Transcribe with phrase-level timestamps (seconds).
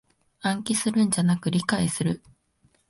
[0.41, 2.23] 暗記するんじゃなく理解する